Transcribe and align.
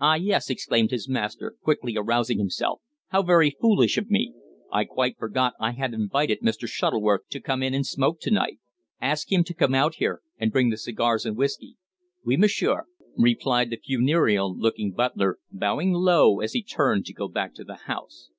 "Ah! 0.00 0.14
yes," 0.14 0.48
exclaimed 0.48 0.90
his 0.90 1.10
master, 1.10 1.54
quickly 1.60 1.94
arousing 1.94 2.38
himself. 2.38 2.80
"How 3.08 3.22
very 3.22 3.54
foolish 3.60 3.98
of 3.98 4.08
me! 4.08 4.32
I 4.72 4.86
quite 4.86 5.18
forgot 5.18 5.52
I 5.60 5.72
had 5.72 5.92
invited 5.92 6.40
Mr. 6.40 6.66
Shuttleworth 6.66 7.28
to 7.28 7.38
come 7.38 7.62
in 7.62 7.74
and 7.74 7.86
smoke 7.86 8.18
to 8.22 8.30
night. 8.30 8.60
Ask 8.98 9.30
him 9.30 9.44
to 9.44 9.52
come 9.52 9.74
out 9.74 9.96
here, 9.96 10.22
and 10.38 10.50
bring 10.50 10.70
the 10.70 10.78
cigars 10.78 11.26
and 11.26 11.36
whisky." 11.36 11.76
"Oui, 12.26 12.38
M'sieur," 12.38 12.86
replied 13.18 13.68
the 13.68 13.76
funereal 13.76 14.56
looking 14.58 14.90
butler, 14.92 15.36
bowing 15.52 15.92
low 15.92 16.40
as 16.40 16.54
he 16.54 16.62
turned 16.62 17.04
to 17.04 17.12
go 17.12 17.28
back 17.28 17.52
to 17.52 17.64
the 17.64 17.74
house. 17.76 18.30